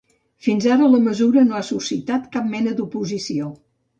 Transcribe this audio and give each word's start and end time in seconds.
Fins 0.45 0.63
ara, 0.75 0.87
la 0.93 1.01
mesura 1.07 1.43
no 1.51 1.59
ha 1.59 1.61
suscitat 1.69 2.27
cap 2.37 2.49
mena 2.55 2.75
d'oposició. 2.79 3.53